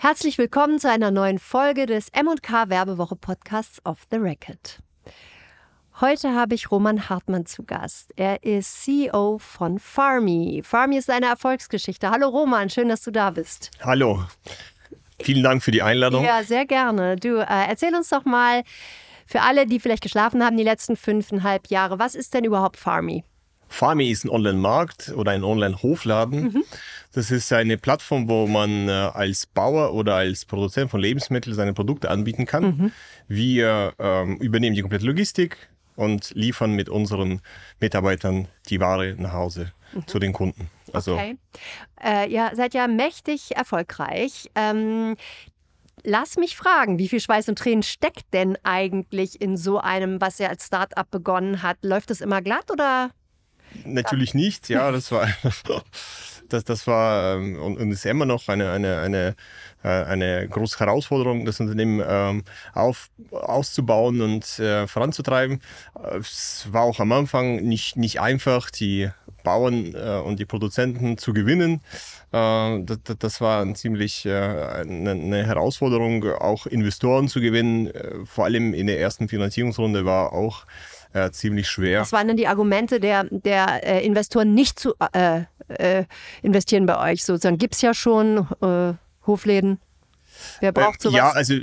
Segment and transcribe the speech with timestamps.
[0.00, 4.78] Herzlich willkommen zu einer neuen Folge des M&K Werbewoche Podcasts Off the Record.
[6.00, 8.12] Heute habe ich Roman Hartmann zu Gast.
[8.14, 10.62] Er ist CEO von Farmy.
[10.64, 12.10] Farmy ist eine Erfolgsgeschichte.
[12.10, 13.72] Hallo Roman, schön, dass du da bist.
[13.82, 14.22] Hallo.
[15.20, 16.24] Vielen Dank für die Einladung.
[16.24, 17.16] Ja, sehr gerne.
[17.16, 18.62] Du, äh, erzähl uns doch mal,
[19.26, 23.24] für alle, die vielleicht geschlafen haben die letzten fünfeinhalb Jahre, was ist denn überhaupt Farmy?
[23.68, 26.42] Farmy ist ein Online-Markt oder ein Online-Hofladen.
[26.42, 26.64] Mhm.
[27.12, 31.72] Das ist eine Plattform, wo man äh, als Bauer oder als Produzent von Lebensmitteln seine
[31.72, 32.64] Produkte anbieten kann.
[32.64, 32.92] Mhm.
[33.28, 35.56] Wir ähm, übernehmen die komplette Logistik
[35.96, 37.40] und liefern mit unseren
[37.80, 40.06] Mitarbeitern die Ware nach Hause mhm.
[40.06, 40.70] zu den Kunden.
[40.92, 41.36] Also, okay.
[42.02, 44.50] Äh, ihr seid ja mächtig erfolgreich.
[44.54, 45.16] Ähm,
[46.04, 50.38] Lass mich fragen, wie viel Schweiß und Tränen steckt denn eigentlich in so einem, was
[50.38, 51.78] ja als Start-up begonnen hat?
[51.82, 53.10] Läuft es immer glatt oder
[53.84, 55.28] Natürlich nicht, ja, das war,
[56.48, 59.36] das, das war ähm, und, und ist immer noch eine, eine, eine,
[59.82, 65.60] äh, eine große Herausforderung, das Unternehmen ähm, auf, auszubauen und äh, voranzutreiben.
[66.18, 69.10] Es war auch am Anfang nicht, nicht einfach, die
[69.44, 71.80] Bauern äh, und die Produzenten zu gewinnen.
[72.32, 77.86] Äh, das, das, war ein ziemlich äh, eine, eine, Herausforderung, auch Investoren zu gewinnen.
[77.86, 80.66] Äh, vor allem in der ersten Finanzierungsrunde war auch
[81.12, 82.00] äh, ziemlich schwer.
[82.00, 86.04] Was waren denn die Argumente der, der äh, Investoren nicht zu äh, äh
[86.42, 87.24] investieren bei euch?
[87.24, 88.94] Sozusagen gibt es ja schon äh,
[89.26, 89.78] Hofläden.
[90.60, 91.16] Wer braucht äh, sowas?
[91.16, 91.54] Ja, also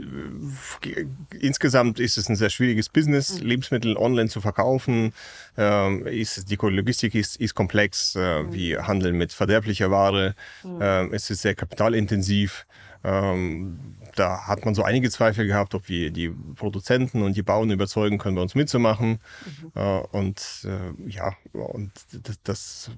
[1.39, 3.47] insgesamt ist es ein sehr schwieriges Business, mhm.
[3.47, 5.13] Lebensmittel online zu verkaufen.
[5.57, 8.15] Ähm, ist, die Logistik ist, ist komplex.
[8.15, 8.53] Mhm.
[8.53, 10.35] Wir handeln mit verderblicher Ware.
[10.63, 10.79] Mhm.
[10.81, 12.65] Ähm, es ist sehr kapitalintensiv.
[13.05, 13.79] Ähm,
[14.15, 18.17] da hat man so einige Zweifel gehabt, ob wir die Produzenten und die Bauern überzeugen
[18.17, 19.19] können, bei uns mitzumachen.
[19.45, 19.71] Mhm.
[19.75, 21.91] Äh, und äh, ja, und
[22.23, 22.91] das, das,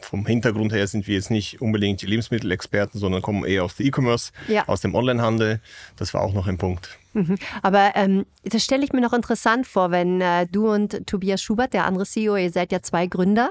[0.00, 3.86] vom Hintergrund her sind wir jetzt nicht unbedingt die Lebensmittelexperten, sondern kommen eher aus dem
[3.86, 4.66] E-Commerce, ja.
[4.66, 5.60] aus dem Onlinehandel.
[5.96, 6.98] Das war auch noch ein Punkt.
[7.18, 7.36] Mhm.
[7.62, 11.72] Aber ähm, das stelle ich mir noch interessant vor, wenn äh, du und Tobias Schubert,
[11.72, 13.50] der andere CEO, ihr seid ja zwei Gründer,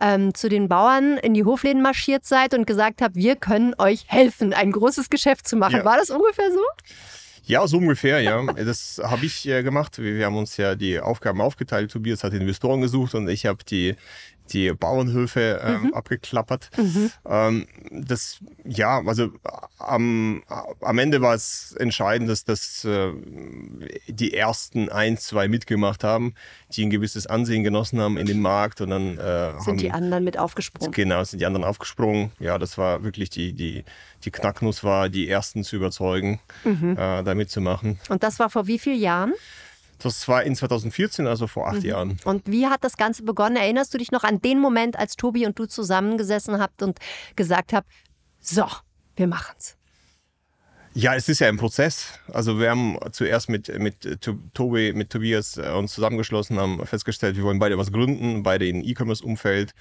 [0.00, 4.04] ähm, zu den Bauern in die Hofläden marschiert seid und gesagt habt, wir können euch
[4.06, 5.78] helfen, ein großes Geschäft zu machen.
[5.78, 5.84] Ja.
[5.84, 6.60] War das ungefähr so?
[7.44, 8.42] Ja, so ungefähr, ja.
[8.64, 9.98] Das habe ich äh, gemacht.
[9.98, 11.90] Wir, wir, haben uns ja die Aufgaben aufgeteilt.
[11.90, 13.96] Tobias hat Investoren gesucht und ich habe die
[14.52, 15.94] die Bauernhöfe äh, mhm.
[15.94, 16.70] abgeklappert.
[16.76, 17.10] Mhm.
[17.26, 19.30] Ähm, das, ja, also
[19.78, 20.42] am,
[20.80, 23.12] am Ende war es entscheidend, dass, dass äh,
[24.08, 26.34] die ersten ein, zwei mitgemacht haben,
[26.72, 29.90] die ein gewisses Ansehen genossen haben in dem Markt und dann äh, sind haben, die
[29.90, 30.92] anderen mit aufgesprungen.
[30.92, 32.32] Genau, sind die anderen aufgesprungen.
[32.38, 33.84] Ja, das war wirklich die, die,
[34.24, 36.92] die Knacknuss war, die ersten zu überzeugen, mhm.
[36.92, 37.98] äh, da mitzumachen.
[38.08, 39.34] Und das war vor wie vielen Jahren?
[40.00, 41.88] Das war in 2014, also vor acht mhm.
[41.88, 42.16] Jahren.
[42.24, 43.56] Und wie hat das Ganze begonnen?
[43.56, 46.98] Erinnerst du dich noch an den Moment, als Tobi und du zusammengesessen habt und
[47.36, 47.88] gesagt habt,
[48.40, 48.64] so,
[49.16, 49.76] wir machen's?
[50.92, 52.18] Ja, es ist ja ein Prozess.
[52.32, 54.20] Also wir haben zuerst mit, mit
[54.54, 58.82] Tobi, mit Tobias äh, uns zusammengeschlossen, haben festgestellt, wir wollen beide was gründen, beide im
[58.82, 59.72] E-Commerce-Umfeld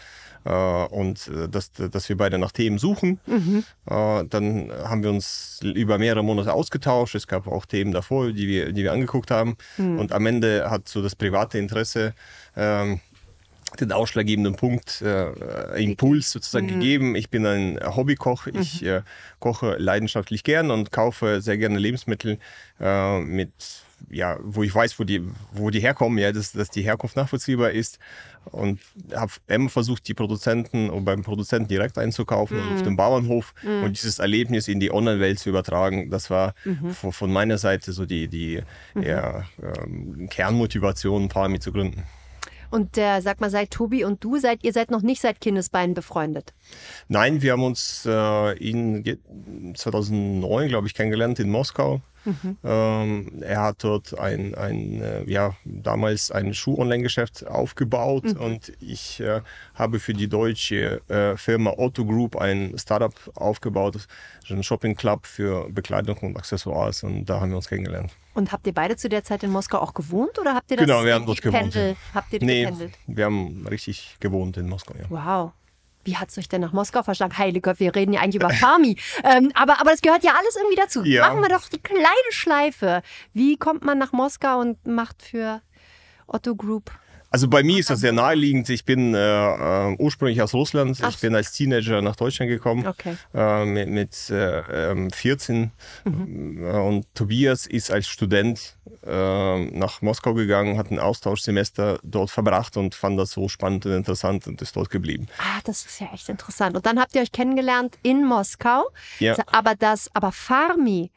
[0.46, 3.20] äh, und äh, dass, dass wir beide nach Themen suchen.
[3.26, 3.64] Mhm.
[3.88, 7.16] Äh, dann haben wir uns über mehrere Monate ausgetauscht.
[7.16, 9.58] Es gab auch Themen davor, die wir, die wir angeguckt haben.
[9.78, 9.98] Mhm.
[9.98, 12.14] Und am Ende hat so das private Interesse
[12.56, 13.00] ähm,
[13.82, 16.80] den ausschlaggebenden Punkt, äh, Impuls sozusagen mhm.
[16.80, 17.16] gegeben.
[17.16, 18.48] Ich bin ein Hobbykoch.
[18.48, 18.88] Ich mhm.
[18.88, 19.02] äh,
[19.40, 22.40] koche leidenschaftlich gern und kaufe sehr gerne Lebensmittel
[22.80, 23.52] äh, mit
[24.10, 27.72] ja, wo ich weiß, wo die, wo die herkommen, ja, dass, dass die Herkunft nachvollziehbar
[27.72, 28.00] ist.
[28.46, 28.80] Und
[29.14, 32.74] habe immer versucht, die Produzenten und beim Produzenten direkt einzukaufen mm.
[32.74, 33.84] auf dem Bauernhof mm.
[33.84, 36.10] und dieses Erlebnis in die Online-Welt zu übertragen.
[36.10, 36.94] Das war mhm.
[36.94, 38.62] von meiner Seite so die, die
[38.96, 39.04] mhm.
[39.04, 42.04] ja, ähm, Kernmotivation, Farmi zu gründen.
[42.70, 45.94] Und der, sag mal, seid Tobi und du, seid ihr seid noch nicht seit Kindesbeinen
[45.94, 46.54] befreundet?
[47.08, 49.04] Nein, wir haben uns äh, in
[49.76, 52.02] 2009, glaube ich, kennengelernt in Moskau.
[52.26, 52.58] Mhm.
[52.64, 58.38] Ähm, er hat dort ein, ein äh, ja, damals ein Schuh-Online-Geschäft aufgebaut mhm.
[58.38, 59.42] und ich äh,
[59.74, 64.08] habe für die deutsche äh, Firma Otto Group ein Startup aufgebaut,
[64.50, 68.12] ein Shopping Club für Bekleidung und Accessoires und da haben wir uns kennengelernt.
[68.40, 70.86] Und habt ihr beide zu der Zeit in Moskau auch gewohnt oder habt ihr das
[70.86, 71.76] Genau, wir haben dort gewohnt.
[72.14, 72.94] Habt ihr nee, gependelt?
[73.06, 75.04] wir haben richtig gewohnt in Moskau, ja.
[75.10, 75.52] Wow.
[76.06, 77.38] Wie hat es euch denn nach Moskau verschlagen?
[77.38, 78.96] Heilige Gott, wir reden ja eigentlich über Farmi.
[79.26, 81.04] ähm, aber, aber das gehört ja alles irgendwie dazu.
[81.04, 81.28] Ja.
[81.28, 83.02] Machen wir doch die kleine Schleife.
[83.34, 85.62] Wie kommt man nach Moskau und macht für
[86.26, 86.92] Otto Group
[87.32, 88.70] Also bei mir ist das sehr naheliegend.
[88.70, 90.98] Ich bin äh, äh, ursprünglich aus Russland.
[91.02, 92.88] Ach Ich bin als Teenager nach Deutschland gekommen.
[92.88, 93.18] Okay.
[93.34, 95.72] Äh, mit mit äh, ähm, 14.
[96.06, 96.64] Mhm.
[96.64, 102.78] Äh, Und Tobias ist als Student äh, nach Moskau gegangen, hat ein Austauschsemester dort verbracht
[102.78, 105.28] und fand das so spannend und interessant und ist dort geblieben.
[105.38, 106.76] Ah, das ist ja echt interessant.
[106.76, 108.88] Und dann habt ihr euch kennengelernt in Moskau.
[109.20, 109.36] Ja.
[109.48, 111.12] Aber das, aber Farmi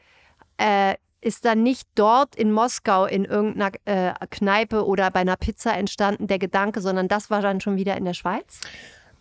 [0.58, 5.76] äh, ist dann nicht dort in Moskau in irgendeiner äh, Kneipe oder bei einer Pizza
[5.76, 8.60] entstanden, der Gedanke, sondern das war dann schon wieder in der Schweiz?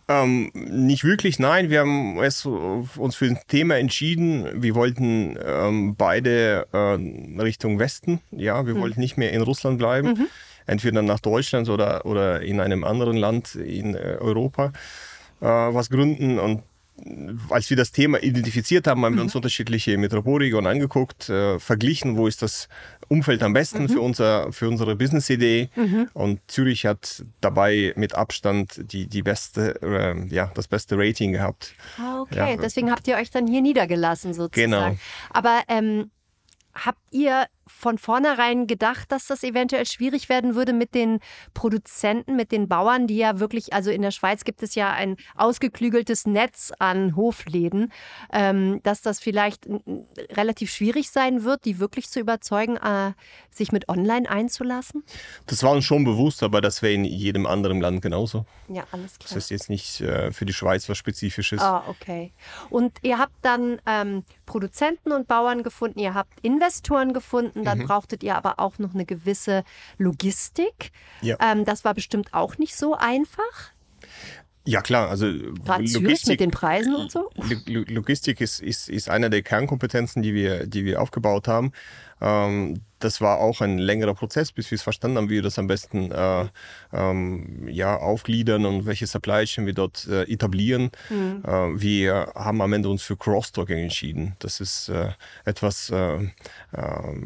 [0.08, 1.70] Ähm, nicht wirklich, nein.
[1.70, 4.62] Wir haben es, uns für ein Thema entschieden.
[4.62, 8.20] Wir wollten ähm, beide äh, Richtung Westen.
[8.32, 10.28] Ja, wir wollten nicht mehr in Russland bleiben.
[10.66, 14.74] Entweder nach Deutschland oder, oder in einem anderen Land in äh, Europa
[15.40, 16.40] äh, was gründen.
[16.40, 16.64] Und
[17.50, 22.28] als wir das Thema identifiziert haben, haben wir uns unterschiedliche Metropolregionen angeguckt, äh, verglichen, wo
[22.28, 22.68] ist das
[23.08, 25.70] Umfeld am besten für, unser, für unsere Business-Idee.
[26.14, 31.74] Und Zürich hat dabei mit Abstand die, die beste, äh, ja, das beste Rating gehabt.
[31.98, 32.52] Ah, okay.
[32.52, 32.58] Ja.
[32.58, 34.72] Deswegen habt ihr euch dann hier niedergelassen sozusagen.
[34.72, 34.98] Genau.
[35.30, 36.12] Aber ähm,
[36.74, 41.20] habt ihr von vornherein gedacht, dass das eventuell schwierig werden würde mit den
[41.54, 45.18] Produzenten, mit den Bauern, die ja wirklich, also in der Schweiz gibt es ja ein
[45.36, 47.92] ausgeklügeltes Netz an Hofläden,
[48.32, 49.68] ähm, dass das vielleicht
[50.32, 53.14] relativ schwierig sein wird, die wirklich zu überzeugen, äh,
[53.50, 55.04] sich mit Online einzulassen?
[55.48, 58.46] Das war uns schon bewusst, aber das wäre in jedem anderen Land genauso.
[58.68, 59.38] Ja, alles Das klar.
[59.38, 61.60] ist jetzt nicht äh, für die Schweiz was Spezifisches.
[61.62, 62.34] Ah, okay.
[62.70, 68.24] Und ihr habt dann ähm, Produzenten und Bauern gefunden, ihr habt Investoren gefunden, dann brauchtet
[68.24, 69.64] ihr aber auch noch eine gewisse
[69.98, 70.92] Logistik.
[71.22, 71.38] Ja.
[71.42, 73.72] Ähm, das war bestimmt auch nicht so einfach.
[74.66, 75.26] Ja klar, also
[75.66, 77.30] Gerade Zürich mit den Preisen und so.
[77.36, 81.72] Lo- Lo- Logistik ist, ist, ist eine der Kernkompetenzen, die wir, die wir aufgebaut haben.
[82.22, 85.60] Ähm, das war auch ein längerer Prozess, bis wir es verstanden haben, wie wir das
[85.60, 86.46] am besten äh,
[86.94, 90.92] ähm, ja, aufgliedern und welche Supply Chain wir dort äh, etablieren.
[91.10, 91.44] Mhm.
[91.46, 94.36] Äh, wir haben am Ende uns für Cross-Docking entschieden.
[94.40, 95.10] Das ist äh,
[95.46, 96.30] etwas, äh, äh,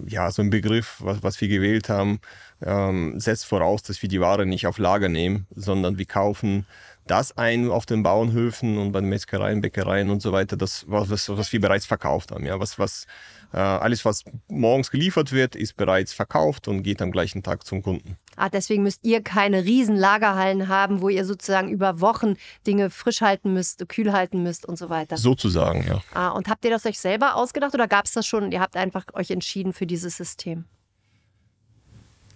[0.08, 2.20] ja, so ein Begriff, was, was wir gewählt haben,
[2.64, 6.66] ähm, setzt voraus, dass wir die Ware nicht auf Lager nehmen, sondern wir kaufen
[7.08, 11.10] das ein auf den Bauernhöfen und bei den Metzgereien, Bäckereien und so weiter, das, was,
[11.10, 12.46] was, was wir bereits verkauft haben.
[12.46, 13.06] Ja, was, was,
[13.52, 18.18] alles, was morgens geliefert wird, ist bereits verkauft und geht am gleichen Tag zum Kunden.
[18.36, 22.36] Ah, deswegen müsst ihr keine riesen Lagerhallen haben, wo ihr sozusagen über Wochen
[22.68, 25.18] Dinge frisch halten müsst, kühl halten müsst und so weiter.
[25.18, 26.02] Sozusagen, ja.
[26.14, 28.60] Ah, und habt ihr das euch selber ausgedacht oder gab es das schon und ihr
[28.60, 30.66] habt einfach euch entschieden für dieses System?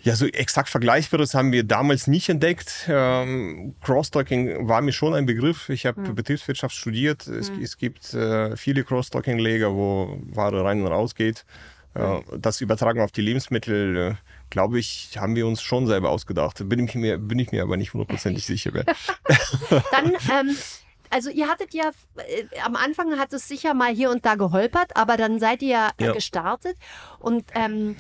[0.02, 2.86] Ja, so exakt Vergleichbares haben wir damals nicht entdeckt.
[2.88, 5.68] Ähm, Crosstalking war mir schon ein Begriff.
[5.70, 7.28] Ich habe Betriebswirtschaft studiert.
[7.28, 11.46] Es, es gibt äh, viele Crosstalking-Lager, wo Ware rein und raus geht.
[11.96, 14.16] Äh, das Übertragen auf die Lebensmittel, äh,
[14.50, 16.68] glaube ich, haben wir uns schon selber ausgedacht.
[16.70, 18.72] Bin ich mir, bin ich mir aber nicht hundertprozentig sicher.
[19.92, 20.56] Dann, ähm,
[21.10, 24.96] also ihr hattet ja, äh, am Anfang hat es sicher mal hier und da geholpert,
[24.96, 26.12] aber dann seid ihr äh, Ja.
[26.14, 26.78] gestartet
[27.20, 27.96] und ähm,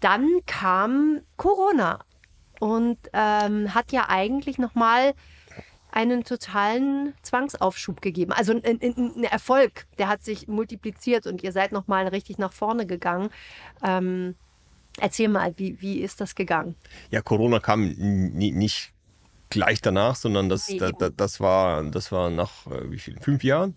[0.00, 2.00] dann kam Corona
[2.60, 5.14] und ähm, hat ja eigentlich nochmal
[5.92, 8.32] einen totalen Zwangsaufschub gegeben.
[8.32, 8.80] Also ein, ein,
[9.16, 13.30] ein Erfolg, der hat sich multipliziert und ihr seid nochmal richtig nach vorne gegangen.
[13.82, 14.36] Ähm,
[15.00, 16.76] erzähl mal, wie, wie ist das gegangen?
[17.10, 18.92] Ja, Corona kam ni- nicht
[19.48, 23.18] gleich danach, sondern das, Nee, da, da, das, war, das war nach äh, wie viel?
[23.20, 23.74] fünf Jahren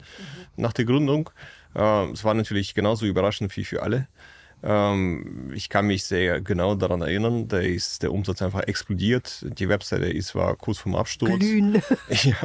[0.55, 1.31] nach der Gründung.
[1.73, 4.07] Äh, Es war natürlich genauso überraschend wie für alle.
[4.63, 9.45] Ähm, Ich kann mich sehr genau daran erinnern, da ist der Umsatz einfach explodiert.
[9.59, 11.39] Die Webseite ist, war kurz vorm Absturz.
[11.39, 11.81] Glühen.
[12.23, 12.35] Ja.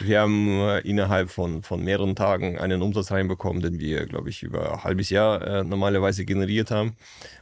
[0.00, 4.42] Wir haben äh, innerhalb von, von mehreren Tagen einen Umsatz reinbekommen, den wir, glaube ich,
[4.42, 6.96] über ein halbes Jahr äh, normalerweise generiert haben.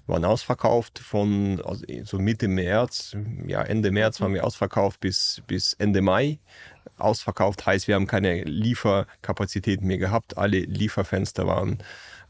[0.06, 3.16] Waren ausverkauft von also so Mitte März,
[3.46, 6.38] ja, Ende März waren wir ausverkauft bis, bis Ende Mai.
[6.98, 10.36] Ausverkauft heißt, wir haben keine Lieferkapazitäten mehr gehabt.
[10.36, 11.78] Alle Lieferfenster waren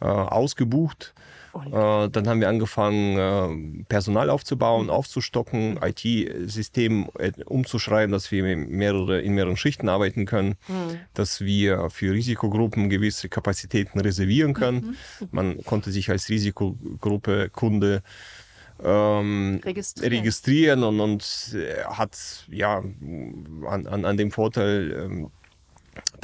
[0.01, 1.15] äh, ausgebucht.
[1.55, 9.21] Äh, dann haben wir angefangen, äh, Personal aufzubauen, aufzustocken, IT-System äh, umzuschreiben, dass wir mehrere,
[9.21, 10.57] in mehreren Schichten arbeiten können,
[11.15, 14.97] dass wir für Risikogruppen gewisse Kapazitäten reservieren können.
[15.31, 18.03] Man konnte sich als Risikogruppe Kunde
[18.83, 20.13] ähm, Registrieren.
[20.13, 22.19] registrieren und, und äh, hat
[22.51, 25.31] ja an, an, an dem Vorteil ähm,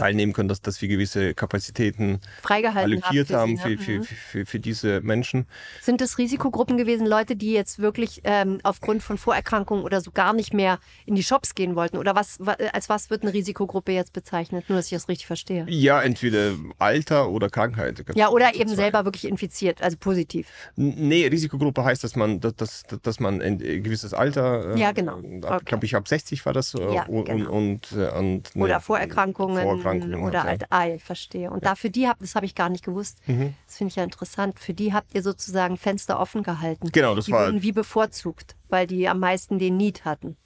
[0.01, 4.05] teilnehmen können, dass, dass wir gewisse Kapazitäten Freigehalten allokiert haben für, für, ne?
[4.05, 5.47] für, für, für diese Menschen.
[5.81, 10.33] Sind es Risikogruppen gewesen, Leute, die jetzt wirklich ähm, aufgrund von Vorerkrankungen oder so gar
[10.33, 11.99] nicht mehr in die Shops gehen wollten?
[11.99, 12.39] Oder was,
[12.73, 14.69] als was wird eine Risikogruppe jetzt bezeichnet?
[14.69, 15.67] Nur, dass ich das richtig verstehe.
[15.69, 18.05] Ja, entweder Alter oder Krankheit.
[18.15, 20.49] Ja, oder eben selber wirklich infiziert, also positiv.
[20.77, 24.77] Nee, Risikogruppe heißt, dass man, dass, dass, dass man ein gewisses Alter.
[24.77, 25.19] Ja, genau.
[25.19, 25.65] Ab, okay.
[25.67, 26.73] glaube ich, ab 60 war das.
[26.73, 27.51] Ja, und, genau.
[27.53, 30.67] und, und, und oder Vorerkrankungen, Vorerkrankungen oder hat, ja.
[30.71, 31.51] alt, ich verstehe.
[31.51, 31.71] Und Ja.
[31.71, 33.19] dafür die habt, das habe ich gar nicht gewusst.
[33.27, 33.55] Mhm.
[33.67, 34.59] Das finde ich ja interessant.
[34.59, 36.91] Für die habt ihr sozusagen Fenster offen gehalten.
[36.93, 40.37] Genau, das die war- wurden wie bevorzugt, weil die am meisten den Need hatten.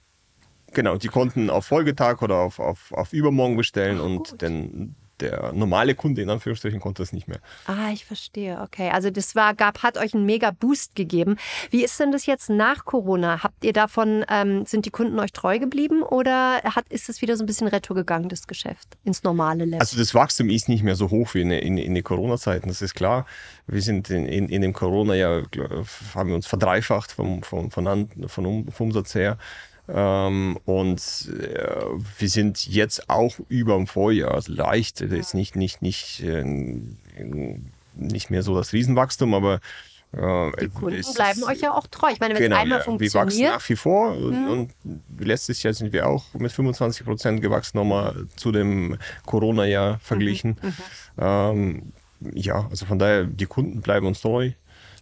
[0.73, 5.95] Genau, die konnten auf Folgetag oder auf, auf, auf Übermorgen bestellen und dann der normale
[5.95, 7.39] Kunde in Anführungsstrichen konnte das nicht mehr.
[7.67, 8.59] Ah, ich verstehe.
[8.61, 11.37] Okay, also das war, gab, hat euch einen mega Boost gegeben.
[11.71, 13.43] Wie ist denn das jetzt nach Corona?
[13.43, 17.37] Habt ihr davon, ähm, sind die Kunden euch treu geblieben oder hat, ist es wieder
[17.37, 19.79] so ein bisschen retour gegangen, das Geschäft, ins normale Level?
[19.79, 22.81] Also das Wachstum ist nicht mehr so hoch wie in, in, in den Corona-Zeiten, das
[22.81, 23.25] ist klar.
[23.67, 27.87] Wir sind in, in, in dem Corona-Jahr, glaub- haben wir uns verdreifacht vom, vom, von,
[27.87, 29.37] an, von um, vom Umsatz her.
[29.87, 30.99] Ähm, und
[31.39, 31.85] äh,
[32.17, 36.43] wir sind jetzt auch über dem Vorjahr, also leicht, ist nicht, nicht, nicht, äh,
[37.95, 39.59] nicht mehr so das Riesenwachstum, aber
[40.11, 42.09] äh, die Kunden es bleiben euch ja auch treu.
[42.11, 42.85] Ich meine, wenn Genau, es einmal ja.
[42.99, 43.55] wir wachsen funktioniert, Mhm.
[43.55, 44.71] nach wie vor und, und
[45.19, 50.57] letztes Jahr sind wir auch mit 25 Prozent gewachsen, nochmal zu dem Corona-Jahr verglichen.
[50.61, 50.73] Mhm,
[51.17, 51.93] Ähm,
[52.33, 54.51] ja, also von daher, die Kunden bleiben uns treu.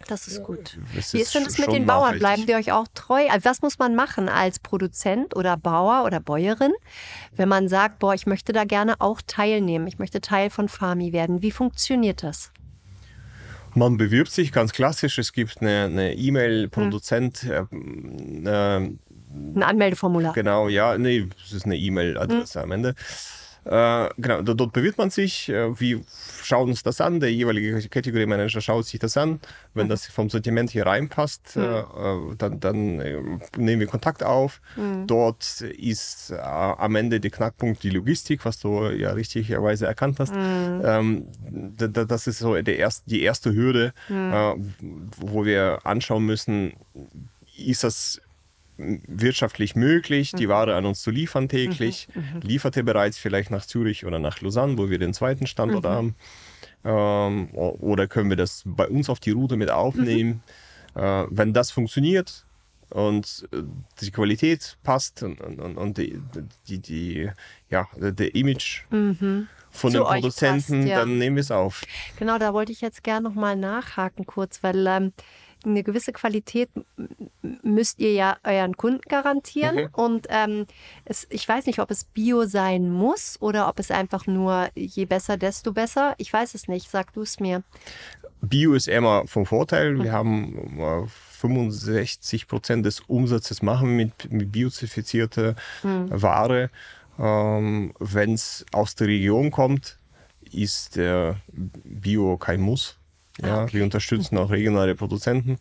[0.08, 0.78] Das ist gut.
[0.98, 2.18] Es Wie ist denn das mit den Bauern?
[2.20, 3.28] Bleiben die euch auch treu?
[3.30, 6.74] Also was muss man machen als Produzent oder Bauer oder Bäuerin,
[7.36, 11.14] wenn man sagt, boah, ich möchte da gerne auch teilnehmen, ich möchte Teil von Farmi
[11.14, 11.42] werden?
[11.42, 12.52] Wie funktioniert das?
[13.76, 15.18] Man bewirbt sich ganz klassisch.
[15.18, 17.44] Es gibt eine eine E-Mail-Produzent.
[17.44, 20.34] äh, äh, Ein Anmeldeformular.
[20.34, 22.94] Genau, ja, nee, es ist eine E-Mail-Adresse am Ende.
[23.66, 25.50] Äh, genau, dort bewirbt man sich.
[25.50, 26.02] Äh, wir
[26.42, 27.20] schauen uns das an.
[27.20, 29.40] Der jeweilige Category Manager schaut sich das an.
[29.74, 32.98] Wenn das vom Sortiment hier reinpasst, äh, äh, dann, dann
[33.58, 34.62] nehmen wir Kontakt auf.
[35.08, 40.34] Dort ist am Ende der Knackpunkt die Logistik, was du ja richtigerweise erkannt hast.
[40.36, 41.28] Ähm,
[41.78, 44.54] da- da- das ist so der erst, die erste Hürde, äh,
[45.18, 46.74] wo wir anschauen müssen,
[47.58, 48.20] ist das
[48.78, 52.08] wirtschaftlich möglich, die Ware an uns zu liefern täglich.
[52.42, 56.16] Liefert er bereits vielleicht nach Zürich oder nach Lausanne, wo wir den zweiten Standort haben?
[56.84, 60.44] Ähm, oder können wir das bei uns auf die Route mit aufnehmen?
[60.96, 62.46] Äh, wenn das funktioniert
[62.90, 63.64] und äh,
[64.02, 66.20] die Qualität passt und, und, und- die,
[66.68, 67.30] die, die,
[67.70, 71.00] ja, der Image von Zu dem euch Produzenten, passt, ja.
[71.00, 71.82] dann nehmen wir es auf.
[72.20, 75.14] Genau, da wollte ich jetzt gerne nochmal nachhaken kurz, weil ähm,
[75.66, 76.70] eine gewisse Qualität
[77.62, 79.76] müsst ihr ja euren Kunden garantieren.
[79.76, 79.90] Mhm.
[79.94, 80.66] Und ähm,
[81.06, 85.06] es, ich weiß nicht, ob es Bio sein muss oder ob es einfach nur je
[85.06, 86.16] besser, desto besser.
[86.18, 86.90] Ich weiß es nicht.
[86.90, 87.64] Sag du es mir.
[88.42, 90.02] Bio ist immer vom Vorteil.
[90.02, 96.70] Wir haben äh, 65 Prozent des Umsatzes machen mit, mit biozertifizierter Ware.
[97.20, 99.98] Ähm, Wenn es aus der Region kommt,
[100.52, 102.98] ist der Bio kein Muss.
[103.42, 105.58] Ja, Wir unterstützen auch regionale Produzenten,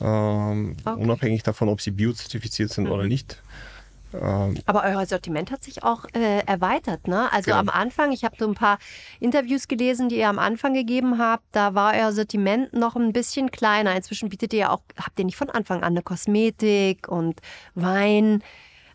[0.00, 1.00] ähm, Okay.
[1.00, 3.40] unabhängig davon, ob sie biozertifiziert sind oder nicht.
[4.12, 7.32] Ähm, Aber euer Sortiment hat sich auch äh, erweitert, ne?
[7.32, 7.60] Also Genau.
[7.60, 8.78] am Anfang, ich habe so ein paar
[9.20, 13.52] Interviews gelesen, die ihr am Anfang gegeben habt, da war euer Sortiment noch ein bisschen
[13.52, 13.94] kleiner.
[13.94, 17.40] Inzwischen bietet ihr ja auch, habt ihr nicht von Anfang an eine Kosmetik und
[17.76, 18.42] Wein?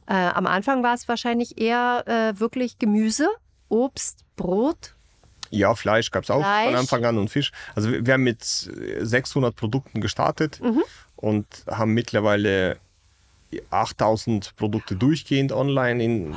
[0.07, 3.29] Äh, am Anfang war es wahrscheinlich eher äh, wirklich Gemüse,
[3.69, 4.94] Obst, Brot.
[5.55, 6.67] Ja, Fleisch gab es auch Fleisch.
[6.67, 7.51] von Anfang an und Fisch.
[7.75, 10.83] Also wir, wir haben mit 600 Produkten gestartet Mhm.
[11.15, 12.77] und haben mittlerweile
[13.69, 16.35] 8000 Produkte durchgehend online in,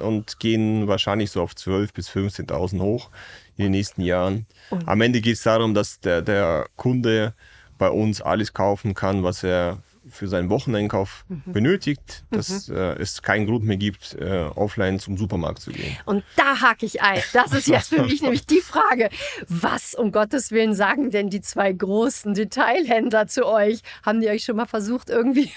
[0.00, 3.10] und gehen wahrscheinlich so auf 12.000 bis 15.000 hoch
[3.56, 4.46] in den nächsten Jahren.
[4.86, 7.34] Am Ende geht es darum, dass der, der Kunde
[7.78, 9.78] bei uns alles kaufen kann, was er
[10.16, 11.52] für seinen Wocheneinkauf Mhm.
[11.52, 15.96] benötigt, dass äh, es keinen Grund mehr gibt, äh, offline zum Supermarkt zu gehen.
[16.06, 17.22] Und da hake ich ein.
[17.32, 19.08] Das ist jetzt für mich nämlich die Frage.
[19.48, 23.82] Was um Gottes Willen sagen denn die zwei großen Detailhändler zu euch?
[24.04, 25.50] Haben die euch schon mal versucht, irgendwie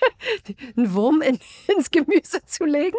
[0.76, 1.38] einen Wurm in,
[1.76, 2.96] ins Gemüse zu legen?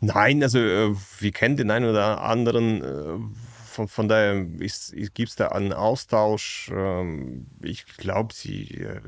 [0.00, 2.82] Nein, also äh, wir kennen den einen oder anderen.
[2.82, 3.18] Äh,
[3.70, 6.70] von, von daher gibt es da einen Austausch.
[6.74, 9.00] Ähm, ich glaube, sie äh,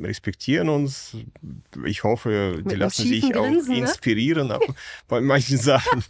[0.00, 1.16] respektieren uns.
[1.84, 3.80] Ich hoffe, die Mit lassen sich auch Grinsen, ne?
[3.80, 4.60] inspirieren auch
[5.08, 6.04] bei manchen Sachen.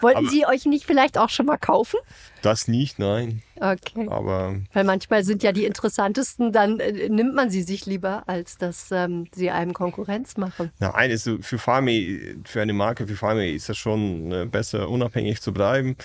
[0.00, 1.98] Wollten Aber- sie euch nicht vielleicht auch schon mal kaufen?
[2.42, 3.42] Das nicht, nein.
[3.56, 4.08] Okay.
[4.08, 8.58] Aber Weil manchmal sind ja die interessantesten, dann äh, nimmt man sie sich lieber, als
[8.58, 10.70] dass ähm, sie einem Konkurrenz machen.
[10.80, 14.88] nein, ist so für Farmi, für eine Marke wie Farmi ist es schon äh, besser,
[14.88, 15.96] unabhängig zu bleiben.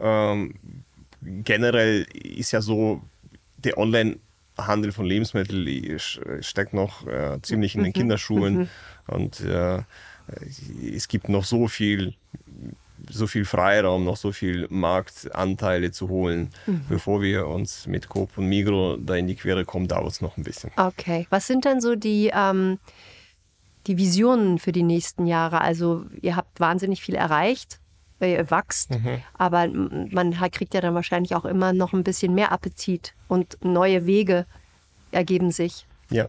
[0.00, 0.54] Ähm,
[1.22, 3.02] generell ist ja so,
[3.56, 3.78] der
[4.58, 5.98] Online-Handel von Lebensmitteln
[6.40, 8.68] steckt noch äh, ziemlich in den Kinderschuhen
[9.06, 9.82] und äh,
[10.94, 12.14] es gibt noch so viel
[13.10, 16.50] so viel Freiraum, noch so viel Marktanteile zu holen,
[16.88, 20.36] bevor wir uns mit Coop und Migro da in die Quere kommen, dauert es noch
[20.36, 20.72] ein bisschen.
[20.76, 21.26] Okay.
[21.30, 22.78] Was sind dann so die, ähm,
[23.86, 25.60] die Visionen für die nächsten Jahre?
[25.60, 27.78] Also ihr habt wahnsinnig viel erreicht,
[28.20, 28.90] wächst,
[29.34, 33.58] aber m- man kriegt ja dann wahrscheinlich auch immer noch ein bisschen mehr Appetit und
[33.64, 34.46] neue Wege
[35.12, 35.86] ergeben sich.
[36.10, 36.28] Ja.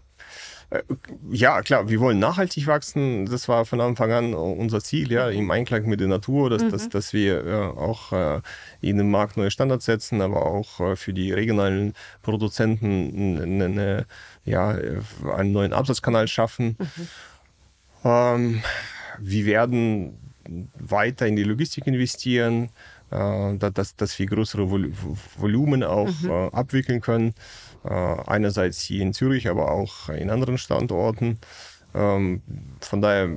[0.69, 0.83] Äh,
[1.31, 3.25] Ja, klar, wir wollen nachhaltig wachsen.
[3.25, 6.89] Das war von Anfang an unser Ziel, ja, im Einklang mit der Natur, dass, dass,
[6.89, 8.41] dass wir äh, auch äh,
[8.81, 14.05] in dem Markt neue Standards setzen, aber auch äh, für die regionalen Produzenten eine, eine,
[14.45, 14.99] ja, äh,
[15.35, 16.77] einen neuen Absatzkanal schaffen.
[18.03, 18.61] Ähm,
[19.17, 20.17] wir werden
[20.77, 22.69] weiter in die Logistik investieren,
[23.11, 24.91] äh, da- dass, dass wir größere Vol
[25.37, 27.33] Volumen auch äh, abwickeln können.
[27.83, 31.39] Äh, einerseits hier in Zürich, aber auch in anderen Standorten.
[31.93, 32.41] Ähm,
[32.81, 33.29] von daher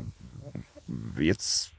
[1.19, 1.72] jetzt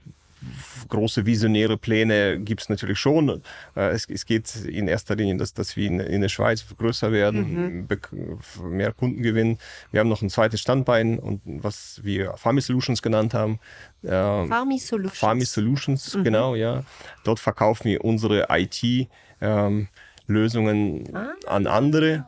[0.87, 3.41] große visionäre Pläne gibt es natürlich schon.
[3.75, 7.11] Äh, es, es geht in erster Linie, dass, dass wir in, in der Schweiz größer
[7.11, 9.57] werden, bek- mehr Kunden gewinnen.
[9.91, 13.59] Wir haben noch ein zweites Standbein und was wir Farmy Solutions genannt haben.
[14.03, 15.19] Äh, Farmy Solutions.
[15.19, 16.83] Farmy Solutions, genau, ja.
[17.23, 19.07] Dort verkaufen wir unsere IT-Lösungen
[21.47, 22.25] an andere.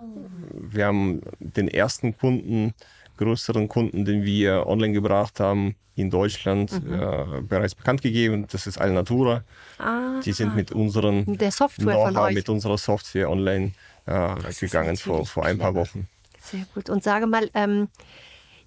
[0.54, 2.74] Wir haben den ersten Kunden,
[3.18, 8.48] größeren Kunden, den wir online gebracht haben, in Deutschland äh, bereits bekannt gegeben.
[8.52, 9.44] Das ist Alnatura.
[9.78, 12.36] Ah, Die sind mit unseren der Software von euch.
[12.36, 13.72] mit unserer Software online
[14.06, 15.74] äh, gegangen vor, vor ein paar.
[15.74, 16.08] Wochen.
[16.42, 16.90] Sehr gut.
[16.90, 17.88] Und sage mal, ähm,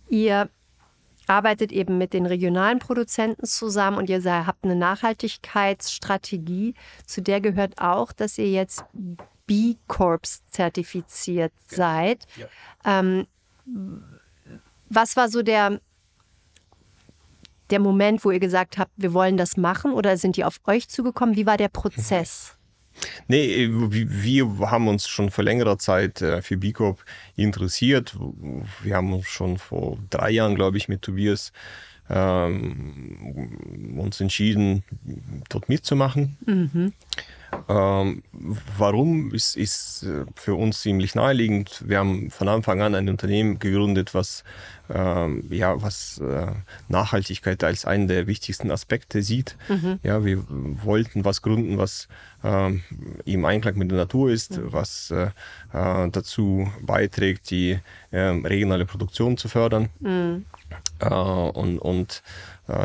[0.09, 0.49] ihr
[1.26, 6.75] arbeitet eben mit den regionalen Produzenten zusammen und ihr habt eine Nachhaltigkeitsstrategie.
[7.07, 8.85] Zu der gehört auch, dass ihr jetzt
[9.47, 12.26] B Corps zertifiziert seid.
[12.85, 13.26] Ähm,
[14.88, 15.80] was war so der,
[17.71, 20.88] der Moment, wo ihr gesagt habt, wir wollen das machen oder sind die auf euch
[20.88, 21.37] zugekommen?
[21.37, 22.54] Wie war der Prozess?
[23.28, 27.04] Nee, äh, wir haben uns schon vor längerer Zeit äh, für B Corp
[27.37, 28.16] interessiert.
[28.83, 31.52] Wir haben uns schon vor drei Jahren, glaube ich, mit Tobias
[32.11, 34.83] ähm, uns entschieden,
[35.49, 36.37] dort mitzumachen.
[37.69, 38.23] Ähm,
[38.76, 41.83] warum ist, ist äh, für uns ziemlich naheliegend.
[41.87, 44.45] Wir haben von Anfang an ein Unternehmen gegründet, was,
[44.90, 46.47] ähm, ja, was äh,
[46.88, 49.57] Nachhaltigkeit als einen der wichtigsten Aspekte sieht.
[50.02, 52.09] Ja, wir wollten was gründen, was
[52.42, 55.31] im Einklang mit der Natur ist, was äh,
[55.72, 57.81] äh, dazu beiträgt, die
[58.12, 59.88] ähm, regionale Produktion zu fördern
[61.01, 62.22] äh, und, und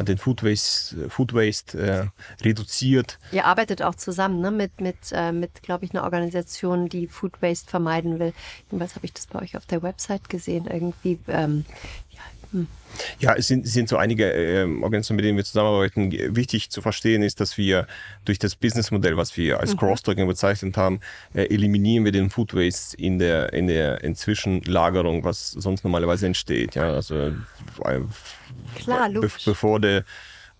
[0.07, 3.19] den Food Waste, Food Waste äh, reduziert.
[3.33, 4.49] Ihr arbeitet auch zusammen ne?
[4.49, 8.31] mit, mit, äh, mit glaube ich, einer Organisation, die Food Waste vermeiden will.
[8.71, 10.67] Jedenfalls habe ich das bei euch auf der Website gesehen.
[10.67, 11.65] Irgendwie, ähm,
[13.19, 16.11] Ja, es sind, es sind so einige ähm, Organisationen, mit denen wir zusammenarbeiten.
[16.35, 17.87] Wichtig zu verstehen ist, dass wir
[18.25, 20.99] durch das Businessmodell, was wir als Cross-Docking bezeichnet haben,
[21.33, 26.75] äh, eliminieren wir den Food Waste in der, in der Inzwischenlagerung, was sonst normalerweise entsteht.
[26.75, 27.31] Ja, also äh,
[28.75, 30.03] Klar, be bevor der,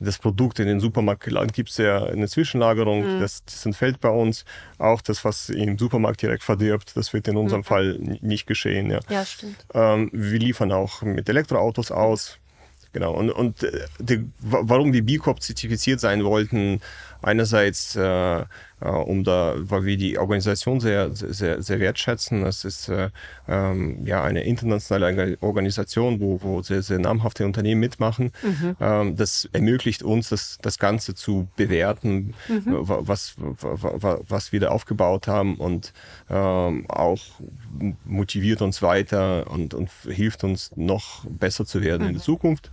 [0.03, 3.19] das Produkt in den Supermarkt gelangt, gibt es ja eine Zwischenlagerung.
[3.19, 4.45] Das, das entfällt bei uns.
[4.77, 8.91] Auch das, was im Supermarkt direkt verdirbt, das wird in unserem Fall n- nicht geschehen.
[8.91, 8.99] Ja.
[9.09, 9.65] ja, stimmt.
[9.73, 12.37] Ähm, wir liefern auch mit Elektroautos aus.
[12.91, 13.13] Genau.
[13.13, 16.79] Und, und äh, die, wa- warum wir B Corp zertifiziert sein wollten,
[17.23, 18.43] einerseits, äh,
[18.89, 22.43] um da, weil wir die Organisation sehr, sehr, sehr wertschätzen.
[22.43, 23.09] Das ist äh,
[23.47, 28.31] ähm, ja eine internationale Organisation, wo, wo sehr, sehr namhafte Unternehmen mitmachen.
[28.79, 32.33] Ähm, das ermöglicht uns, das, das Ganze zu bewerten,
[32.65, 35.93] wa- was, wa- wa- was wir da aufgebaut haben und
[36.29, 37.21] ähm, auch
[38.05, 42.71] motiviert uns weiter und, und hilft uns noch besser zu werden in der Zukunft.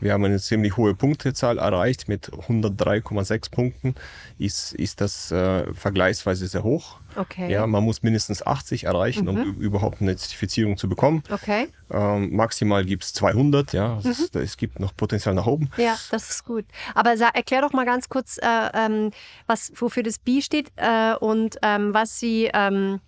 [0.00, 3.94] Wir haben eine ziemlich hohe Punktezahl erreicht mit 103,6 Punkten.
[4.38, 6.98] Ist, ist das äh, vergleichsweise sehr hoch.
[7.16, 7.50] Okay.
[7.50, 11.22] Ja, man muss mindestens 80 erreichen, um ü- überhaupt eine Zertifizierung zu bekommen.
[11.30, 11.68] Okay.
[11.90, 13.72] Ähm, maximal gibt es 200.
[13.72, 15.70] Ja, es, ist, es gibt noch Potenzial nach oben.
[15.76, 16.64] Ja, das ist gut.
[16.94, 19.10] Aber sa- erklär doch mal ganz kurz, äh, ähm,
[19.46, 22.50] was, wofür das B steht äh, und ähm, was Sie.
[22.54, 23.00] Ähm,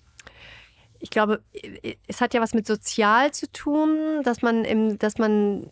[1.05, 1.43] ich glaube,
[2.07, 5.69] es hat ja was mit sozial zu tun, dass man, im, dass man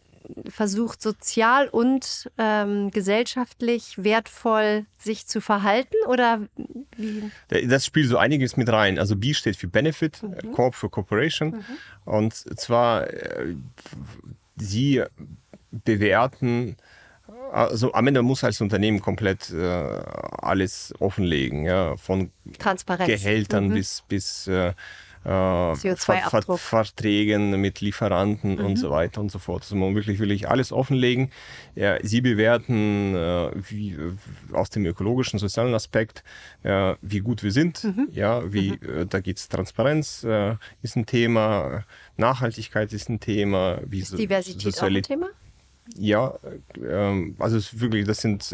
[0.49, 5.97] versucht, sozial und ähm, gesellschaftlich wertvoll sich zu verhalten?
[6.09, 6.41] Oder
[6.97, 7.31] wie?
[7.49, 8.99] Das spielt so einiges mit rein.
[8.99, 10.53] Also B steht für Benefit, mhm.
[10.53, 11.51] Corp für Corporation.
[11.51, 11.65] Mhm.
[12.05, 13.55] Und zwar, äh,
[14.57, 15.03] sie
[15.71, 16.77] bewerten,
[17.53, 22.31] also am Ende muss als Unternehmen komplett äh, alles offenlegen, ja, von
[23.07, 23.75] Gehältern mhm.
[23.75, 24.73] bis, bis äh, äh,
[25.23, 28.65] Ver Ver Verträgen mit Lieferanten mhm.
[28.65, 29.63] und so weiter und so fort.
[29.63, 31.31] Also man wirklich, wirklich alles offenlegen.
[31.75, 33.99] Ja, sie bewerten äh, wie,
[34.53, 36.25] aus dem ökologischen, sozialen Aspekt,
[36.63, 37.85] äh, wie gut wir sind.
[37.85, 38.09] Mhm.
[38.13, 39.01] Ja, wie, mhm.
[39.01, 41.85] Äh, da geht es Transparenz, äh, ist ein Thema,
[42.17, 43.81] Nachhaltigkeit ist ein Thema.
[43.85, 45.29] Wie ist Diversität so, auch ein Thema?
[45.97, 46.39] Ja,
[46.83, 48.51] ähm, also wirklich, das sind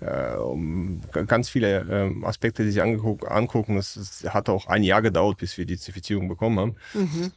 [0.00, 3.76] äh, äh, ganz viele äh, Aspekte, die sie angucken.
[3.76, 6.76] Es hat auch ein Jahr gedauert, bis wir die Zertifizierung bekommen haben.
[6.94, 7.32] Mhm.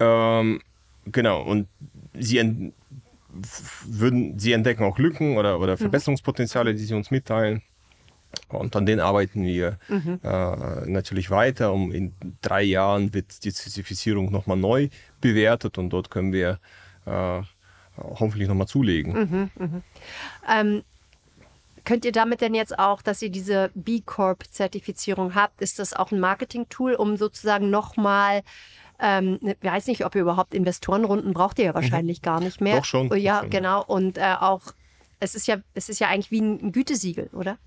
[0.00, 0.60] Ähm,
[1.06, 1.68] genau, und
[2.18, 2.72] sie,
[3.86, 5.78] würden, sie entdecken auch Lücken oder, oder mhm.
[5.78, 7.62] Verbesserungspotenziale, die sie uns mitteilen.
[8.48, 10.18] Und an denen arbeiten wir mhm.
[10.22, 11.72] äh, natürlich weiter.
[11.72, 14.88] Um in drei Jahren wird die Zertifizierung nochmal neu
[15.20, 16.58] bewertet und dort können wir
[17.04, 17.42] äh,
[17.98, 19.12] hoffentlich nochmal zulegen.
[19.12, 19.82] Mhm, mh.
[20.48, 20.82] ähm,
[21.84, 26.12] Könnt ihr damit denn jetzt auch, dass ihr diese B Corp-Zertifizierung habt, ist das auch
[26.12, 28.42] ein Marketing-Tool, um sozusagen nochmal
[29.02, 31.74] ähm, ich ne, weiß nicht, ob ihr überhaupt Investorenrunden braucht ihr ja mhm.
[31.74, 32.24] wahrscheinlich mhm.
[32.24, 32.76] gar nicht mehr.
[32.76, 33.14] Doch schon.
[33.18, 33.50] Ja, schon.
[33.50, 33.84] genau.
[33.84, 34.62] Und äh, auch,
[35.18, 37.58] es ist ja, es ist ja eigentlich wie ein Gütesiegel, oder?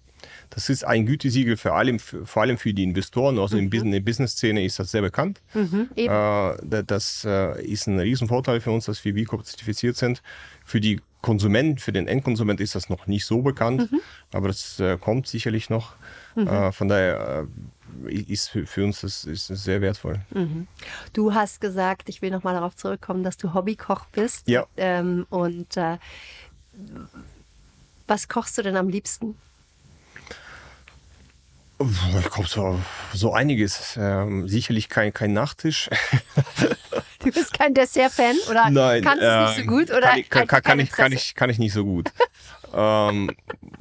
[0.50, 3.38] Das ist ein Gütesiegel für allem, für, vor allem für die Investoren.
[3.38, 3.72] Also mhm.
[3.72, 5.42] in der Business-Szene ist das sehr bekannt.
[5.54, 10.22] Mhm, äh, das äh, ist ein Riesenvorteil für uns, dass wir B Corp zertifiziert sind.
[10.64, 14.00] Für die Konsument, für den Endkonsument ist das noch nicht so bekannt, mhm.
[14.32, 15.96] aber das äh, kommt sicherlich noch.
[16.36, 16.48] Mhm.
[16.48, 17.48] Äh, von daher
[18.06, 20.20] äh, ist für, für, uns das ist sehr wertvoll.
[20.30, 20.68] Mhm.
[21.14, 24.48] Du hast gesagt, ich will nochmal darauf zurückkommen, dass du Hobbykoch bist.
[24.48, 24.68] Ja.
[24.78, 25.98] Ähm, und äh,
[28.06, 29.36] was kochst du denn am liebsten?
[31.80, 32.80] Ich glaube so,
[33.14, 33.98] so einiges.
[34.00, 35.90] Ähm, sicherlich kein, kein Nachtisch.
[37.26, 39.92] Du bist kein Dessert-Fan oder Nein, kannst äh, es nicht so ähm, gut?
[39.92, 42.12] Oder kann, ich, kann, kann, ich, kann, ich, kann ich nicht so gut.
[42.74, 43.32] ähm,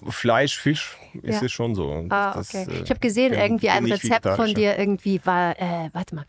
[0.08, 1.46] Fleisch, Fisch ist ja.
[1.46, 2.06] es schon so.
[2.08, 2.64] Ah, okay.
[2.66, 6.24] Das, äh, ich habe gesehen, irgendwie ein Rezept von dir irgendwie war, äh, warte mal,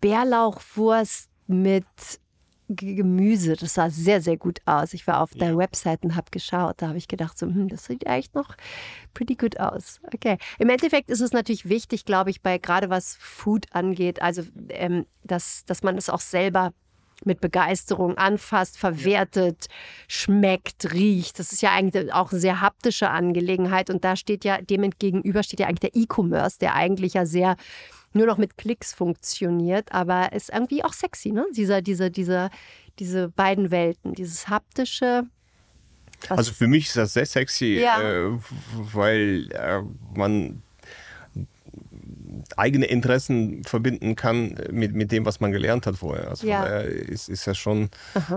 [0.00, 1.84] Bärlauchwurst mit
[2.68, 3.56] Gemüse.
[3.56, 4.94] Das sah sehr, sehr gut aus.
[4.94, 5.46] Ich war auf ja.
[5.46, 6.76] der Website und habe geschaut.
[6.78, 8.54] Da habe ich gedacht, so, hm, das sieht eigentlich noch
[9.14, 10.00] pretty good aus.
[10.14, 10.38] Okay.
[10.58, 15.06] Im Endeffekt ist es natürlich wichtig, glaube ich, bei gerade was Food angeht, also ähm,
[15.24, 16.72] dass, dass man es auch selber
[17.24, 19.66] mit Begeisterung anfasst, verwertet,
[20.06, 21.38] schmeckt, riecht.
[21.38, 23.90] Das ist ja eigentlich auch eine sehr haptische Angelegenheit.
[23.90, 27.56] Und da steht ja, dem entgegenüber steht ja eigentlich der E-Commerce, der eigentlich ja sehr
[28.12, 31.46] nur noch mit Klicks funktioniert, aber ist irgendwie auch sexy, ne?
[31.54, 32.50] Dieser, diese, diese,
[32.98, 35.24] diese beiden Welten, dieses haptische.
[36.28, 38.00] Also für mich ist das sehr sexy, ja.
[38.02, 38.38] äh,
[38.76, 39.82] weil äh,
[40.16, 40.62] man
[42.56, 46.28] eigene Interessen verbinden kann mit, mit dem, was man gelernt hat vorher.
[46.28, 46.64] Also ja.
[46.64, 47.90] ist, ist ja schon,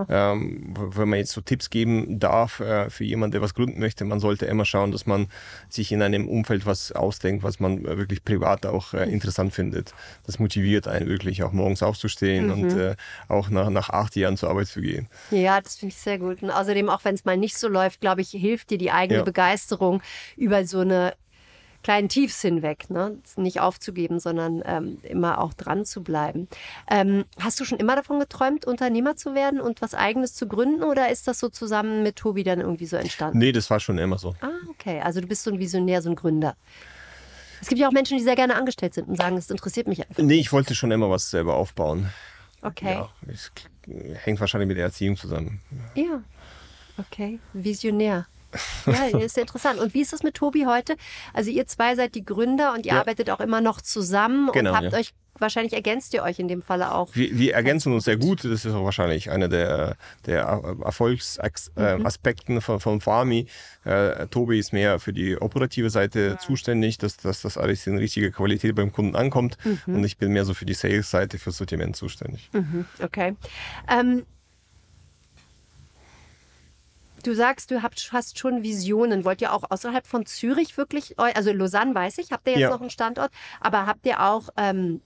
[0.08, 4.04] ähm, wenn man jetzt so Tipps geben darf äh, für jemanden, der was gründen möchte,
[4.04, 5.28] man sollte immer schauen, dass man
[5.68, 9.94] sich in einem Umfeld was ausdenkt, was man wirklich privat auch äh, interessant findet.
[10.26, 12.52] Das motiviert einen wirklich auch morgens aufzustehen mhm.
[12.52, 12.96] und äh,
[13.28, 15.08] auch nach, nach acht Jahren zur Arbeit zu gehen.
[15.30, 16.42] Ja, das finde ich sehr gut.
[16.42, 19.20] Und außerdem, auch wenn es mal nicht so läuft, glaube ich, hilft dir die eigene
[19.20, 19.24] ja.
[19.24, 20.02] Begeisterung
[20.36, 21.14] über so eine
[21.82, 22.90] kleinen Tiefs hinweg.
[22.90, 23.18] Ne?
[23.36, 26.48] Nicht aufzugeben, sondern ähm, immer auch dran zu bleiben.
[26.90, 30.82] Ähm, hast du schon immer davon geträumt, Unternehmer zu werden und was Eigenes zu gründen
[30.82, 33.38] oder ist das so zusammen mit Tobi dann irgendwie so entstanden?
[33.38, 34.34] Nee, das war schon immer so.
[34.40, 35.00] Ah, okay.
[35.00, 36.56] Also du bist so ein Visionär, so ein Gründer.
[37.60, 40.06] Es gibt ja auch Menschen, die sehr gerne angestellt sind und sagen, es interessiert mich
[40.06, 40.22] einfach.
[40.22, 42.10] Nee, ich wollte schon immer was selber aufbauen.
[42.60, 42.94] Okay.
[42.94, 43.52] Ja, es
[44.24, 45.60] hängt wahrscheinlich mit der Erziehung zusammen.
[45.94, 46.22] Ja.
[46.98, 47.38] Okay.
[47.52, 48.26] Visionär.
[48.86, 49.78] Ja, ist sehr interessant.
[49.78, 50.96] Und wie ist das mit Tobi heute?
[51.32, 53.00] Also ihr zwei seid die Gründer und ihr ja.
[53.00, 54.98] arbeitet auch immer noch zusammen genau, und habt ja.
[54.98, 57.14] euch wahrscheinlich ergänzt ihr euch in dem Falle auch.
[57.14, 58.44] Wir, wir ergänzen uns sehr gut.
[58.44, 60.42] Das ist auch wahrscheinlich einer der, der
[60.84, 62.60] Erfolgsaspekten mhm.
[62.60, 63.46] von, von Farmi.
[63.84, 66.38] Äh, Tobi ist mehr für die operative Seite ja.
[66.38, 69.58] zuständig, dass, dass das alles in richtiger Qualität beim Kunden ankommt.
[69.64, 69.96] Mhm.
[69.96, 72.48] Und ich bin mehr so für die Sales-Seite, für Sortiment zuständig.
[72.52, 72.86] Mhm.
[73.02, 73.36] Okay.
[73.90, 74.24] Ähm,
[77.22, 79.24] Du sagst, du habt, hast schon Visionen.
[79.24, 82.70] Wollt ihr auch außerhalb von Zürich wirklich, also Lausanne weiß ich, habt ihr jetzt ja.
[82.70, 83.30] noch einen Standort,
[83.60, 85.00] aber habt ihr auch, ähm,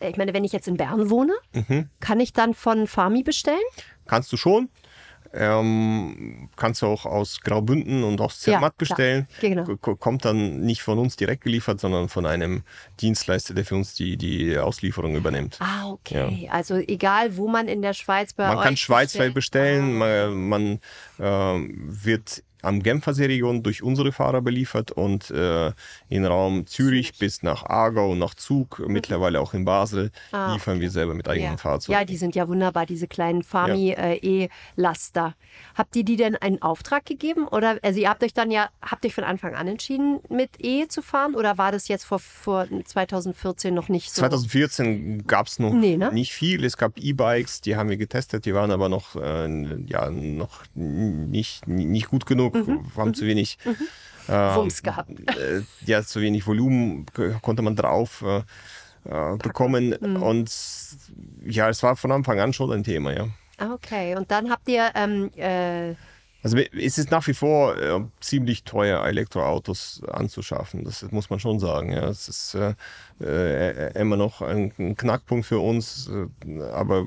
[0.00, 1.88] ich meine, wenn ich jetzt in Bern wohne, mhm.
[2.00, 3.58] kann ich dann von Farmi bestellen?
[4.06, 4.68] Kannst du schon.
[5.36, 9.28] Ähm, kannst du auch aus Graubünden und aus Zermatt Ja, bestellen.
[9.40, 9.64] Genau.
[9.80, 12.62] Ko- Kommt dann nicht von uns direkt geliefert, sondern von einem
[13.00, 15.58] Dienstleister, der für uns die, die Auslieferung übernimmt.
[15.60, 16.48] Ah, okay.
[16.52, 20.80] Also egal, wo man in der Schweiz bei Man kann schweizweit bestellen, Ah, man, man
[21.18, 25.72] ähm, wird am Genfer Seeregion durch unsere Fahrer beliefert und äh,
[26.08, 30.90] in Raum Zürich, bis nach Aargau, nach Zug, mittlerweile auch in Basel Ah, liefern wir
[30.90, 31.56] selber mit eigenen ja.
[31.56, 31.98] Fahrzeugen.
[31.98, 35.34] ja, die sind ja wunderbar, diese kleinen Fami äh, E-Laster.
[35.74, 37.46] Habt ihr die denn einen Auftrag gegeben?
[37.48, 40.88] Oder also ihr habt euch dann ja, habt euch von Anfang an entschieden, mit E
[40.88, 41.34] zu fahren?
[41.34, 44.20] Oder war das jetzt vor, vor 2014 noch nicht so?
[44.20, 46.12] 2014 gab es noch Nee, ne?
[46.12, 46.64] nicht viel.
[46.64, 51.66] Es gab E-Bikes, die haben wir getestet, die waren aber noch, äh, ja, noch nicht,
[51.66, 52.53] nicht gut genug,
[52.96, 53.70] haben zu wenig äh,
[54.30, 54.54] Mhm.
[54.56, 55.10] Wumms gehabt.
[55.10, 57.04] äh, ja, zu wenig Volumen
[57.42, 58.38] konnte man drauf äh,
[59.08, 59.94] äh, bekommen.
[60.00, 60.22] Mhm.
[60.22, 60.50] Und
[61.44, 63.28] ja, es war von Anfang an schon ein Thema, ja.
[63.58, 65.94] Ah, Okay, und dann habt ihr, ähm, äh,
[66.42, 70.84] Also es ist nach wie vor äh, ziemlich teuer, Elektroautos anzuschaffen.
[70.84, 71.92] Das muss man schon sagen.
[71.92, 72.08] Ja.
[72.08, 72.74] Es ist äh,
[73.20, 77.06] äh, immer noch ein, ein Knackpunkt für uns, äh, aber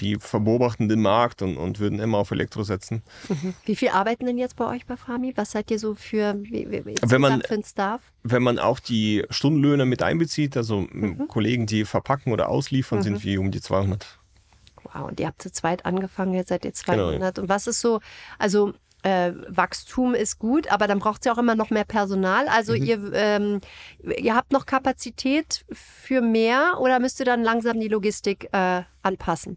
[0.00, 3.02] wir beobachten den Markt und, und würden immer auf Elektro setzen.
[3.64, 5.32] wie viel arbeiten denn jetzt bei euch bei Fami?
[5.36, 8.00] Was seid ihr so für, Wenn man- für Staff?
[8.22, 11.28] Wenn man auch die Stundenlöhne mit einbezieht, also Mhm.
[11.28, 14.18] Kollegen, die verpacken oder ausliefern, sind wir um die 200.
[14.84, 17.38] Wow, und ihr habt zu zweit angefangen, jetzt seid ihr Genau, 200.
[17.38, 18.00] Und was ist so,
[18.38, 22.46] also äh, Wachstum ist gut, aber dann braucht es ja auch immer noch mehr Personal.
[22.48, 22.82] Also Mhm.
[22.84, 23.60] ihr, ähm,
[24.18, 29.56] ihr habt noch Kapazität für mehr oder müsst ihr dann langsam die Logistik äh, anpassen?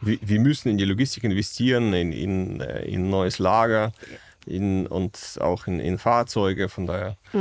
[0.00, 3.92] Wir, wir müssen in die Logistik investieren, in, in, äh, in neues Lager
[4.46, 6.68] in, und auch in, in Fahrzeuge.
[6.68, 7.38] Von daher äh,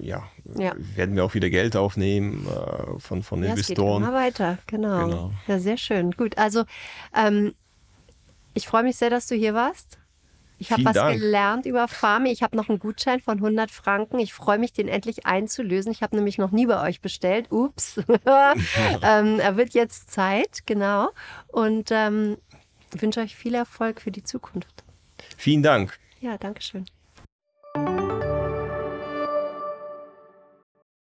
[0.00, 0.60] ja, Mhm.
[0.60, 0.72] Ja.
[0.96, 4.02] werden wir auch wieder Geld aufnehmen äh, von, von Ja, es geht Investoren.
[4.02, 5.04] immer weiter, genau.
[5.06, 5.32] Genau.
[5.46, 6.10] Ja, sehr schön.
[6.12, 6.64] Gut, also
[7.14, 7.54] ähm,
[8.54, 9.98] ich freue mich sehr, dass du hier warst.
[10.62, 11.20] Ich habe was Dank.
[11.20, 12.30] gelernt über Farmi.
[12.30, 14.20] Ich habe noch einen Gutschein von 100 Franken.
[14.20, 15.90] Ich freue mich, den endlich einzulösen.
[15.90, 17.50] Ich habe nämlich noch nie bei euch bestellt.
[17.50, 17.96] Ups.
[19.02, 21.10] ähm, er wird jetzt Zeit, genau.
[21.48, 22.36] Und ähm,
[22.92, 24.84] wünsche euch viel Erfolg für die Zukunft.
[25.36, 25.98] Vielen Dank.
[26.20, 26.86] Ja, danke schön.